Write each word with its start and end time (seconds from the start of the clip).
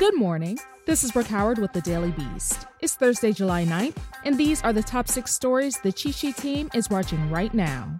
Good 0.00 0.16
morning. 0.16 0.58
This 0.86 1.04
is 1.04 1.12
Brooke 1.12 1.26
Howard 1.26 1.58
with 1.58 1.74
the 1.74 1.82
Daily 1.82 2.10
Beast. 2.12 2.66
It's 2.80 2.94
Thursday, 2.94 3.32
July 3.32 3.66
9th, 3.66 3.98
and 4.24 4.38
these 4.38 4.62
are 4.62 4.72
the 4.72 4.82
top 4.82 5.06
6 5.06 5.30
stories 5.30 5.76
the 5.76 5.92
Sheet 5.94 6.38
team 6.38 6.70
is 6.72 6.88
watching 6.88 7.28
right 7.28 7.52
now. 7.52 7.98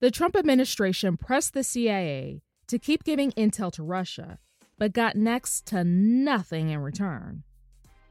The 0.00 0.12
Trump 0.12 0.36
administration 0.36 1.16
pressed 1.16 1.52
the 1.52 1.64
CIA 1.64 2.42
to 2.68 2.78
keep 2.78 3.02
giving 3.02 3.32
intel 3.32 3.72
to 3.72 3.82
Russia, 3.82 4.38
but 4.78 4.92
got 4.92 5.16
next 5.16 5.66
to 5.66 5.82
nothing 5.82 6.70
in 6.70 6.78
return. 6.78 7.42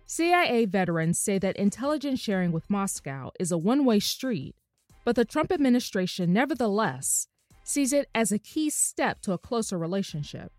CIA 0.05 0.65
veterans 0.65 1.19
say 1.19 1.39
that 1.39 1.55
intelligence 1.55 2.19
sharing 2.19 2.51
with 2.51 2.69
Moscow 2.69 3.31
is 3.39 3.53
a 3.53 3.57
one 3.57 3.85
way 3.85 4.01
street, 4.01 4.57
but 5.05 5.15
the 5.15 5.23
Trump 5.23 5.53
administration 5.53 6.33
nevertheless 6.33 7.29
sees 7.63 7.93
it 7.93 8.09
as 8.13 8.33
a 8.33 8.39
key 8.39 8.69
step 8.69 9.21
to 9.21 9.31
a 9.31 9.37
closer 9.37 9.77
relationship. 9.77 10.51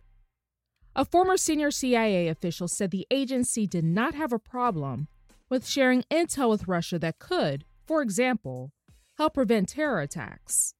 A 0.98 1.04
former 1.04 1.36
senior 1.36 1.70
CIA 1.70 2.28
official 2.28 2.68
said 2.68 2.90
the 2.90 3.06
agency 3.10 3.66
did 3.66 3.84
not 3.84 4.14
have 4.14 4.32
a 4.32 4.38
problem 4.38 5.08
with 5.50 5.68
sharing 5.68 6.04
intel 6.10 6.48
with 6.48 6.66
Russia 6.66 6.98
that 6.98 7.18
could, 7.18 7.66
for 7.86 8.00
example, 8.00 8.72
help 9.18 9.34
prevent 9.34 9.68
terror 9.68 10.00
attacks. 10.00 10.72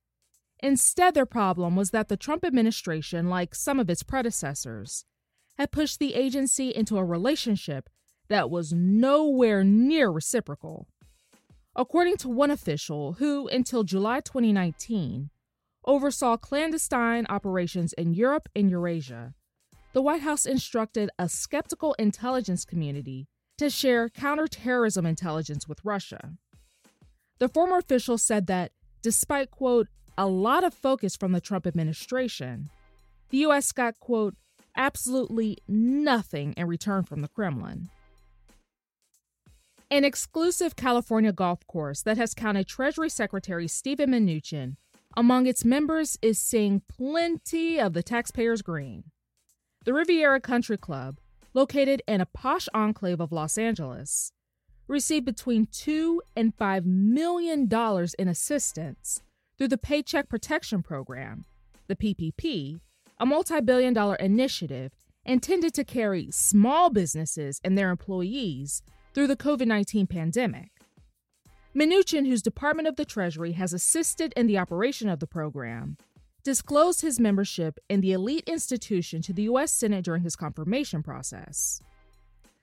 Instead, 0.60 1.12
their 1.12 1.26
problem 1.26 1.76
was 1.76 1.90
that 1.90 2.08
the 2.08 2.16
Trump 2.16 2.46
administration, 2.46 3.28
like 3.28 3.54
some 3.54 3.78
of 3.78 3.90
its 3.90 4.02
predecessors, 4.02 5.04
had 5.58 5.70
pushed 5.70 5.98
the 5.98 6.14
agency 6.14 6.70
into 6.70 6.96
a 6.96 7.04
relationship 7.04 7.90
that 8.30 8.48
was 8.48 8.72
nowhere 8.72 9.62
near 9.62 10.08
reciprocal. 10.08 10.88
According 11.76 12.16
to 12.18 12.30
one 12.30 12.50
official 12.50 13.14
who, 13.18 13.48
until 13.48 13.84
July 13.84 14.20
2019, 14.20 15.28
oversaw 15.84 16.38
clandestine 16.38 17.26
operations 17.28 17.92
in 17.92 18.14
Europe 18.14 18.48
and 18.56 18.70
Eurasia, 18.70 19.34
the 19.96 20.02
White 20.02 20.20
House 20.20 20.44
instructed 20.44 21.08
a 21.18 21.26
skeptical 21.26 21.94
intelligence 21.98 22.66
community 22.66 23.28
to 23.56 23.70
share 23.70 24.10
counterterrorism 24.10 25.06
intelligence 25.06 25.66
with 25.66 25.82
Russia. 25.86 26.32
The 27.38 27.48
former 27.48 27.78
official 27.78 28.18
said 28.18 28.46
that 28.46 28.72
despite, 29.00 29.50
quote, 29.50 29.88
a 30.18 30.26
lot 30.26 30.64
of 30.64 30.74
focus 30.74 31.16
from 31.16 31.32
the 31.32 31.40
Trump 31.40 31.66
administration, 31.66 32.68
the 33.30 33.38
U.S. 33.38 33.72
got, 33.72 33.98
quote, 33.98 34.34
absolutely 34.76 35.56
nothing 35.66 36.52
in 36.58 36.66
return 36.66 37.02
from 37.04 37.22
the 37.22 37.28
Kremlin. 37.28 37.88
An 39.90 40.04
exclusive 40.04 40.76
California 40.76 41.32
golf 41.32 41.66
course 41.66 42.02
that 42.02 42.18
has 42.18 42.34
counted 42.34 42.68
Treasury 42.68 43.08
Secretary 43.08 43.66
Steven 43.66 44.10
Mnuchin 44.10 44.76
among 45.16 45.46
its 45.46 45.64
members 45.64 46.18
is 46.20 46.38
seeing 46.38 46.82
plenty 46.86 47.80
of 47.80 47.94
the 47.94 48.02
taxpayers' 48.02 48.60
green. 48.60 49.04
The 49.86 49.94
Riviera 49.94 50.40
Country 50.40 50.76
Club, 50.76 51.20
located 51.54 52.02
in 52.08 52.20
a 52.20 52.26
posh 52.26 52.68
enclave 52.74 53.20
of 53.20 53.30
Los 53.30 53.56
Angeles, 53.56 54.32
received 54.88 55.24
between 55.24 55.66
two 55.66 56.20
and 56.34 56.52
five 56.52 56.84
million 56.84 57.68
dollars 57.68 58.12
in 58.14 58.26
assistance 58.26 59.22
through 59.56 59.68
the 59.68 59.78
Paycheck 59.78 60.28
Protection 60.28 60.82
Program, 60.82 61.44
the 61.86 61.94
PPP, 61.94 62.80
a 63.20 63.26
multi 63.26 63.60
billion 63.60 63.94
dollar 63.94 64.16
initiative 64.16 64.90
intended 65.24 65.72
to 65.74 65.84
carry 65.84 66.32
small 66.32 66.90
businesses 66.90 67.60
and 67.62 67.78
their 67.78 67.90
employees 67.90 68.82
through 69.14 69.28
the 69.28 69.36
COVID 69.36 69.68
19 69.68 70.08
pandemic. 70.08 70.72
Mnuchin, 71.76 72.26
whose 72.26 72.42
Department 72.42 72.88
of 72.88 72.96
the 72.96 73.04
Treasury 73.04 73.52
has 73.52 73.72
assisted 73.72 74.32
in 74.36 74.48
the 74.48 74.58
operation 74.58 75.08
of 75.08 75.20
the 75.20 75.28
program, 75.28 75.96
disclosed 76.46 77.00
his 77.00 77.18
membership 77.18 77.80
in 77.88 78.00
the 78.00 78.12
elite 78.12 78.44
institution 78.46 79.20
to 79.20 79.32
the 79.32 79.42
U.S. 79.50 79.72
Senate 79.72 80.04
during 80.04 80.22
his 80.22 80.36
confirmation 80.36 81.02
process. 81.02 81.82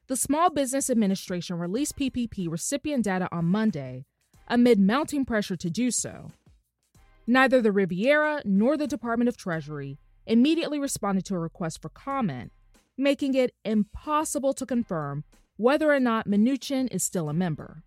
The 0.08 0.16
Small 0.16 0.50
Business 0.50 0.90
Administration 0.90 1.60
released 1.60 1.98
PPP 1.98 2.50
recipient 2.50 3.04
data 3.04 3.28
on 3.30 3.44
Monday 3.44 4.06
amid 4.48 4.80
mounting 4.80 5.26
pressure 5.26 5.58
to 5.58 5.70
do 5.70 5.92
so. 5.92 6.32
Neither 7.28 7.62
the 7.62 7.74
Riviera 7.74 8.42
nor 8.46 8.78
the 8.78 8.88
Department 8.88 9.28
of 9.28 9.36
Treasury 9.36 9.98
immediately 10.26 10.80
responded 10.80 11.26
to 11.26 11.36
a 11.36 11.40
request 11.40 11.82
for 11.82 11.90
comment, 11.90 12.54
making 12.98 13.34
it 13.34 13.54
impossible 13.66 14.54
to 14.54 14.66
confirm 14.66 15.26
whether 15.58 15.92
or 15.92 16.00
not 16.00 16.26
Mnuchin 16.26 16.88
is 16.90 17.04
still 17.04 17.28
a 17.28 17.34
member. 17.34 17.84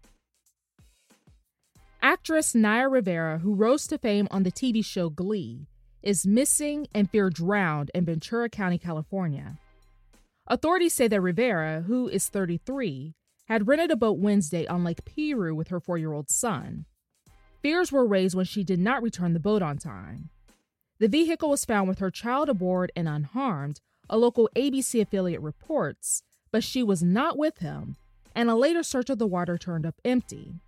Actress 2.03 2.55
Naya 2.55 2.87
Rivera, 2.87 3.39
who 3.39 3.55
rose 3.55 3.87
to 3.87 3.97
fame 3.97 4.29
on 4.31 4.43
the 4.43 4.53
TV 4.53 4.85
show 4.85 5.09
Glee, 5.09 5.67
is 6.07 6.25
missing 6.25 6.87
and 6.95 7.11
feared 7.11 7.35
drowned 7.35 7.91
in 7.93 8.05
Ventura 8.05 8.49
County, 8.49 8.79
California. 8.79 9.59
Authorities 10.47 10.95
say 10.95 11.09
that 11.09 11.21
Rivera, 11.21 11.83
who 11.89 12.09
is 12.09 12.29
33, 12.29 13.17
had 13.49 13.67
rented 13.67 13.91
a 13.91 13.97
boat 13.97 14.17
Wednesday 14.17 14.69
on 14.69 14.85
Lake 14.85 15.05
Piru 15.05 15.53
with 15.53 15.67
her 15.69 15.81
four 15.81 15.99
year 15.99 16.13
old 16.13 16.31
son. 16.31 16.85
Fears 17.61 17.91
were 17.91 18.07
raised 18.07 18.37
when 18.37 18.45
she 18.45 18.63
did 18.63 18.79
not 18.79 19.03
return 19.03 19.33
the 19.33 19.41
boat 19.41 19.63
on 19.63 19.79
time. 19.79 20.31
The 21.01 21.09
vehicle 21.09 21.51
was 21.51 21.65
found 21.65 21.89
with 21.89 21.99
her 21.99 22.13
child 22.13 22.49
aboard 22.49 22.93
and 22.95 23.09
unharmed, 23.09 23.81
a 24.09 24.17
local 24.17 24.49
ABC 24.55 25.03
affiliate 25.03 25.41
reports, 25.41 26.23
but 26.53 26.63
she 26.63 26.85
was 26.85 27.03
not 27.03 27.37
with 27.37 27.59
him, 27.59 27.97
and 28.33 28.49
a 28.49 28.55
later 28.55 28.85
search 28.85 29.11
of 29.11 29.19
the 29.19 29.27
water 29.27 29.59
turned 29.59 29.85
up 29.85 29.97
empty. 30.05 30.61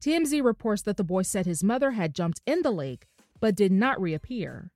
TMZ 0.00 0.44
reports 0.44 0.82
that 0.82 0.96
the 0.96 1.02
boy 1.02 1.22
said 1.22 1.44
his 1.44 1.64
mother 1.64 1.92
had 1.92 2.14
jumped 2.14 2.40
in 2.46 2.62
the 2.62 2.70
lake 2.70 3.08
but 3.40 3.54
did 3.54 3.72
not 3.72 4.00
reappear. 4.00 4.70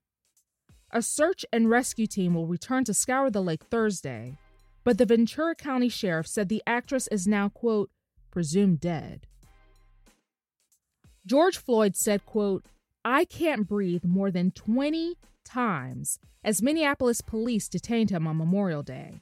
A 0.90 1.02
search 1.02 1.44
and 1.52 1.68
rescue 1.68 2.06
team 2.06 2.34
will 2.34 2.46
return 2.46 2.84
to 2.84 2.94
scour 2.94 3.30
the 3.30 3.42
lake 3.42 3.64
Thursday, 3.64 4.38
but 4.84 4.96
the 4.96 5.06
Ventura 5.06 5.54
County 5.54 5.88
Sheriff 5.88 6.26
said 6.26 6.48
the 6.48 6.62
actress 6.66 7.08
is 7.08 7.26
now, 7.26 7.48
quote, 7.48 7.90
presumed 8.30 8.80
dead. 8.80 9.26
George 11.26 11.58
Floyd 11.58 11.94
said, 11.94 12.24
quote, 12.24 12.64
I 13.04 13.26
can't 13.26 13.68
breathe 13.68 14.04
more 14.04 14.30
than 14.30 14.50
20 14.50 15.16
times 15.44 16.18
as 16.42 16.62
Minneapolis 16.62 17.20
police 17.20 17.68
detained 17.68 18.10
him 18.10 18.26
on 18.26 18.38
Memorial 18.38 18.82
Day. 18.82 19.20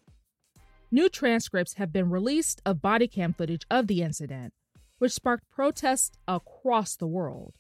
New 0.91 1.09
transcripts 1.09 1.75
have 1.75 1.93
been 1.93 2.11
released 2.11 2.63
of 2.65 2.81
body 2.81 3.09
cam 3.09 3.33
footage 3.33 3.67
of 3.69 3.89
the 3.89 4.03
incident, 4.03 4.53
which 4.99 5.13
sparked 5.13 5.51
protests 5.51 6.17
across 6.29 6.95
the 6.95 7.09
world. 7.09 7.55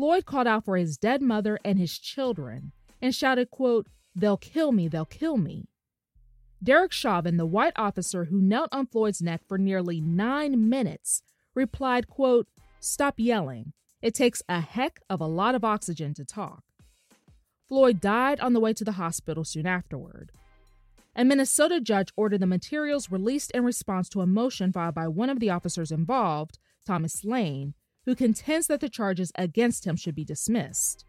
Floyd 0.00 0.24
called 0.24 0.46
out 0.46 0.64
for 0.64 0.78
his 0.78 0.96
dead 0.96 1.20
mother 1.20 1.58
and 1.62 1.78
his 1.78 1.98
children 1.98 2.72
and 3.02 3.14
shouted, 3.14 3.50
quote, 3.50 3.86
They'll 4.16 4.38
kill 4.38 4.72
me, 4.72 4.88
they'll 4.88 5.04
kill 5.04 5.36
me. 5.36 5.68
Derek 6.62 6.90
Chauvin, 6.90 7.36
the 7.36 7.44
white 7.44 7.74
officer 7.76 8.24
who 8.24 8.40
knelt 8.40 8.70
on 8.72 8.86
Floyd's 8.86 9.20
neck 9.20 9.42
for 9.46 9.58
nearly 9.58 10.00
nine 10.00 10.70
minutes, 10.70 11.20
replied, 11.54 12.08
quote, 12.08 12.48
Stop 12.80 13.16
yelling. 13.18 13.74
It 14.00 14.14
takes 14.14 14.42
a 14.48 14.60
heck 14.60 15.00
of 15.10 15.20
a 15.20 15.26
lot 15.26 15.54
of 15.54 15.64
oxygen 15.64 16.14
to 16.14 16.24
talk. 16.24 16.62
Floyd 17.68 18.00
died 18.00 18.40
on 18.40 18.54
the 18.54 18.60
way 18.60 18.72
to 18.72 18.84
the 18.86 18.92
hospital 18.92 19.44
soon 19.44 19.66
afterward. 19.66 20.32
A 21.14 21.26
Minnesota 21.26 21.78
judge 21.78 22.10
ordered 22.16 22.40
the 22.40 22.46
materials 22.46 23.10
released 23.10 23.50
in 23.50 23.64
response 23.64 24.08
to 24.08 24.22
a 24.22 24.26
motion 24.26 24.72
filed 24.72 24.94
by 24.94 25.08
one 25.08 25.28
of 25.28 25.40
the 25.40 25.50
officers 25.50 25.92
involved, 25.92 26.58
Thomas 26.86 27.22
Lane, 27.22 27.74
who 28.10 28.16
contends 28.16 28.66
that 28.66 28.80
the 28.80 28.88
charges 28.88 29.30
against 29.36 29.86
him 29.86 29.94
should 29.94 30.16
be 30.16 30.24
dismissed. 30.24 31.04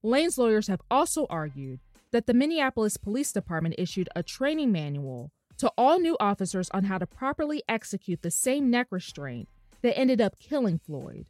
Lane's 0.00 0.38
lawyers 0.38 0.68
have 0.68 0.80
also 0.88 1.26
argued 1.28 1.80
that 2.12 2.26
the 2.26 2.32
Minneapolis 2.32 2.96
Police 2.96 3.32
Department 3.32 3.74
issued 3.78 4.08
a 4.14 4.22
training 4.22 4.70
manual 4.70 5.32
to 5.58 5.72
all 5.76 5.98
new 5.98 6.16
officers 6.20 6.70
on 6.70 6.84
how 6.84 6.98
to 6.98 7.04
properly 7.04 7.64
execute 7.68 8.22
the 8.22 8.30
same 8.30 8.70
neck 8.70 8.86
restraint 8.92 9.48
that 9.82 9.98
ended 9.98 10.20
up 10.20 10.38
killing 10.38 10.78
Floyd. 10.78 11.26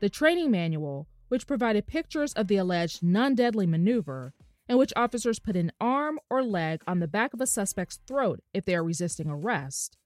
The 0.00 0.10
training 0.10 0.50
manual, 0.50 1.08
which 1.28 1.46
provided 1.46 1.86
pictures 1.86 2.34
of 2.34 2.46
the 2.46 2.58
alleged 2.58 3.02
non 3.02 3.34
deadly 3.34 3.66
maneuver, 3.66 4.34
in 4.68 4.76
which 4.76 4.92
officers 4.96 5.38
put 5.38 5.56
an 5.56 5.72
arm 5.80 6.20
or 6.28 6.42
leg 6.42 6.82
on 6.86 7.00
the 7.00 7.08
back 7.08 7.32
of 7.32 7.40
a 7.40 7.46
suspect's 7.46 8.00
throat 8.06 8.40
if 8.52 8.66
they 8.66 8.74
are 8.74 8.84
resisting 8.84 9.30
arrest, 9.30 9.96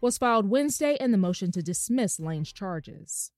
was 0.00 0.16
filed 0.16 0.48
Wednesday 0.48 0.96
in 1.00 1.10
the 1.10 1.18
motion 1.18 1.50
to 1.50 1.60
dismiss 1.60 2.20
Lane's 2.20 2.52
charges. 2.52 3.32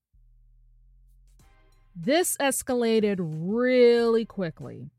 This 1.98 2.36
escalated 2.36 3.16
really 3.18 4.26
quickly. 4.26 4.90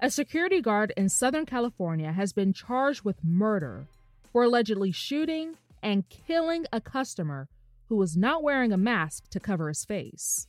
A 0.00 0.08
security 0.08 0.62
guard 0.62 0.90
in 0.96 1.10
Southern 1.10 1.44
California 1.44 2.12
has 2.12 2.32
been 2.32 2.54
charged 2.54 3.04
with 3.04 3.22
murder 3.22 3.86
for 4.32 4.44
allegedly 4.44 4.90
shooting 4.90 5.56
and 5.82 6.08
killing 6.08 6.64
a 6.72 6.80
customer 6.80 7.46
who 7.90 7.96
was 7.96 8.16
not 8.16 8.42
wearing 8.42 8.72
a 8.72 8.78
mask 8.78 9.28
to 9.28 9.38
cover 9.38 9.68
his 9.68 9.84
face. 9.84 10.48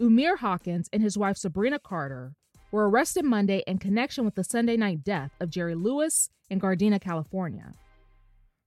Umar 0.00 0.36
Hawkins 0.36 0.88
and 0.92 1.02
his 1.02 1.18
wife 1.18 1.36
Sabrina 1.36 1.80
Carter 1.80 2.34
were 2.70 2.88
arrested 2.88 3.24
Monday 3.24 3.64
in 3.66 3.78
connection 3.78 4.24
with 4.24 4.36
the 4.36 4.44
Sunday 4.44 4.76
night 4.76 5.02
death 5.02 5.32
of 5.40 5.50
Jerry 5.50 5.74
Lewis 5.74 6.30
in 6.48 6.60
Gardena, 6.60 7.00
California. 7.00 7.74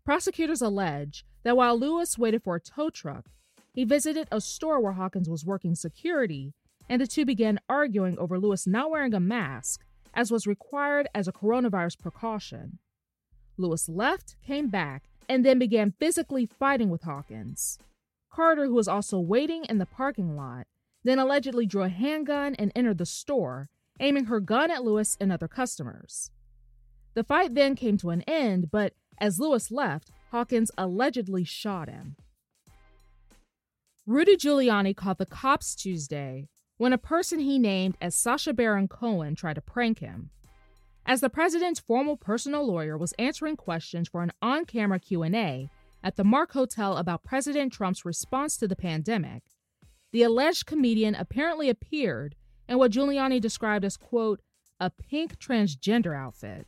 Prosecutors 0.03 0.61
allege 0.61 1.23
that 1.43 1.55
while 1.55 1.79
Lewis 1.79 2.17
waited 2.17 2.43
for 2.43 2.57
a 2.57 2.59
tow 2.59 2.89
truck, 2.89 3.29
he 3.75 3.83
visited 3.83 4.29
a 4.31 4.39
store 4.39 4.79
where 4.79 4.93
Hawkins 4.93 5.29
was 5.29 5.45
working 5.45 5.75
security, 5.75 6.53
and 6.87 7.01
the 7.01 7.07
two 7.07 7.25
began 7.25 7.59
arguing 7.67 8.17
over 8.17 8.39
Lewis 8.39 8.65
not 8.65 8.89
wearing 8.89 9.13
a 9.13 9.19
mask, 9.19 9.83
as 10.13 10.31
was 10.31 10.47
required 10.47 11.09
as 11.13 11.27
a 11.27 11.33
coronavirus 11.33 11.99
precaution. 11.99 12.79
Lewis 13.57 13.89
left, 13.89 14.37
came 14.47 14.69
back, 14.69 15.09
and 15.27 15.45
then 15.45 15.59
began 15.59 15.93
physically 15.99 16.45
fighting 16.45 16.89
with 16.89 17.03
Hawkins. 17.03 17.77
Carter, 18.31 18.65
who 18.65 18.73
was 18.73 18.87
also 18.87 19.19
waiting 19.19 19.65
in 19.65 19.77
the 19.77 19.85
parking 19.85 20.37
lot, 20.37 20.67
then 21.03 21.19
allegedly 21.19 21.65
drew 21.65 21.83
a 21.83 21.89
handgun 21.89 22.55
and 22.55 22.71
entered 22.75 22.97
the 22.97 23.05
store, 23.05 23.67
aiming 23.99 24.25
her 24.25 24.39
gun 24.39 24.71
at 24.71 24.85
Lewis 24.85 25.17
and 25.19 25.33
other 25.33 25.49
customers. 25.49 26.31
The 27.13 27.25
fight 27.25 27.55
then 27.55 27.75
came 27.75 27.97
to 27.97 28.11
an 28.11 28.21
end, 28.21 28.71
but 28.71 28.93
as 29.19 29.39
Lewis 29.39 29.69
left, 29.69 30.11
Hawkins 30.31 30.71
allegedly 30.77 31.43
shot 31.43 31.89
him. 31.89 32.15
Rudy 34.07 34.37
Giuliani 34.37 34.95
called 34.95 35.17
the 35.17 35.25
cops 35.25 35.73
Tuesday 35.73 36.47
when 36.77 36.93
a 36.93 36.97
person 36.97 37.39
he 37.39 37.57
named 37.57 37.97
as 37.99 38.13
Sacha 38.13 38.53
Baron 38.53 38.87
Cohen 38.87 39.33
tried 39.33 39.55
to 39.55 39.61
prank 39.61 39.97
him. 39.97 40.29
As 41.07 41.21
the 41.21 41.29
president's 41.29 41.79
formal 41.79 42.15
personal 42.15 42.67
lawyer 42.67 42.99
was 42.99 43.13
answering 43.13 43.55
questions 43.55 44.07
for 44.07 44.21
an 44.21 44.31
on-camera 44.43 44.99
Q&A 44.99 45.69
at 46.03 46.17
the 46.17 46.23
Mark 46.23 46.51
Hotel 46.51 46.97
about 46.97 47.23
President 47.23 47.73
Trump's 47.73 48.05
response 48.05 48.57
to 48.57 48.67
the 48.67 48.75
pandemic, 48.75 49.41
the 50.11 50.21
alleged 50.21 50.67
comedian 50.67 51.15
apparently 51.15 51.67
appeared 51.67 52.35
in 52.69 52.77
what 52.77 52.91
Giuliani 52.91 53.41
described 53.41 53.85
as 53.85 53.97
quote 53.97 54.39
a 54.79 54.91
pink 54.91 55.39
transgender 55.39 56.15
outfit. 56.15 56.67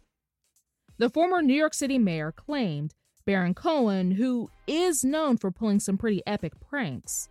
The 0.97 1.09
former 1.09 1.43
New 1.43 1.53
York 1.53 1.75
City 1.75 1.99
mayor 1.99 2.31
claimed 2.31 2.95
Baron 3.27 3.53
Cohen, 3.53 4.11
who 4.11 4.49
is 4.67 5.03
known 5.03 5.35
for 5.35 5.51
pulling 5.51 5.81
some 5.81 5.97
pretty 5.97 6.23
epic 6.25 6.53
pranks, 6.61 7.27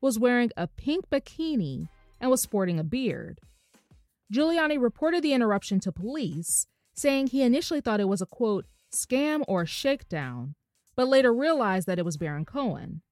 was 0.00 0.18
wearing 0.18 0.50
a 0.56 0.66
pink 0.66 1.08
bikini 1.08 1.88
and 2.20 2.32
was 2.32 2.42
sporting 2.42 2.80
a 2.80 2.84
beard. 2.84 3.38
Giuliani 4.34 4.76
reported 4.76 5.22
the 5.22 5.32
interruption 5.32 5.78
to 5.78 5.92
police, 5.92 6.66
saying 6.96 7.28
he 7.28 7.42
initially 7.42 7.80
thought 7.80 8.00
it 8.00 8.08
was 8.08 8.20
a 8.20 8.26
quote, 8.26 8.66
scam 8.92 9.44
or 9.46 9.64
shakedown, 9.64 10.56
but 10.96 11.06
later 11.06 11.32
realized 11.32 11.86
that 11.86 12.00
it 12.00 12.04
was 12.04 12.16
Baron 12.16 12.44
Cohen. 12.44 13.02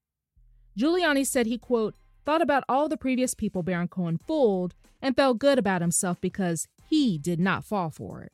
Giuliani 0.77 1.25
said 1.25 1.47
he, 1.47 1.57
quote, 1.57 1.95
thought 2.27 2.43
about 2.43 2.65
all 2.69 2.89
the 2.89 2.97
previous 2.97 3.35
people 3.35 3.63
Baron 3.63 3.87
Cohen 3.87 4.19
fooled 4.19 4.75
and 5.01 5.15
felt 5.15 5.39
good 5.39 5.57
about 5.57 5.83
himself 5.83 6.21
because 6.21 6.67
he 6.91 7.17
did 7.17 7.39
not 7.39 7.65
fall 7.65 7.91
for 7.91 8.23
it. 8.23 8.33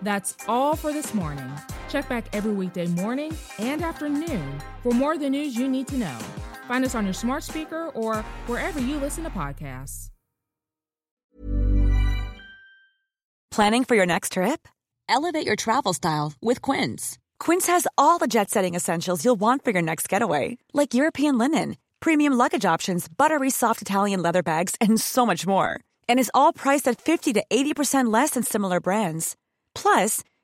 That's 0.00 0.36
all 0.48 0.76
for 0.76 0.94
this 0.94 1.12
morning. 1.12 1.50
Check 1.94 2.08
back 2.08 2.24
every 2.32 2.50
weekday 2.52 2.88
morning 2.88 3.32
and 3.60 3.80
afternoon 3.80 4.60
for 4.82 4.90
more 4.90 5.12
of 5.12 5.20
the 5.20 5.30
news 5.30 5.56
you 5.56 5.68
need 5.68 5.86
to 5.86 5.96
know. 5.96 6.18
Find 6.66 6.84
us 6.84 6.96
on 6.96 7.04
your 7.04 7.14
smart 7.14 7.44
speaker 7.44 7.90
or 7.94 8.24
wherever 8.48 8.80
you 8.80 8.96
listen 8.96 9.22
to 9.22 9.30
podcasts. 9.30 10.10
Planning 13.52 13.84
for 13.84 13.94
your 13.94 14.06
next 14.06 14.32
trip? 14.32 14.66
Elevate 15.08 15.46
your 15.46 15.54
travel 15.54 15.92
style 15.92 16.32
with 16.42 16.60
Quince. 16.60 17.16
Quince 17.38 17.68
has 17.68 17.86
all 17.96 18.18
the 18.18 18.26
jet 18.26 18.50
setting 18.50 18.74
essentials 18.74 19.24
you'll 19.24 19.36
want 19.36 19.62
for 19.62 19.70
your 19.70 19.82
next 19.82 20.08
getaway, 20.08 20.58
like 20.72 20.94
European 20.94 21.38
linen, 21.38 21.76
premium 22.00 22.32
luggage 22.32 22.64
options, 22.64 23.06
buttery 23.06 23.50
soft 23.50 23.82
Italian 23.82 24.20
leather 24.20 24.42
bags, 24.42 24.74
and 24.80 25.00
so 25.00 25.24
much 25.24 25.46
more. 25.46 25.78
And 26.08 26.18
is 26.18 26.32
all 26.34 26.52
priced 26.52 26.88
at 26.88 27.00
50 27.00 27.34
to 27.34 27.44
80% 27.48 28.12
less 28.12 28.30
than 28.30 28.42
similar 28.42 28.80
brands. 28.80 29.36
Plus, 29.76 30.24